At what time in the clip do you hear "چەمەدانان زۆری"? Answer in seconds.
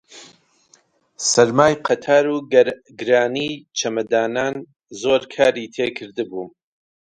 3.77-5.27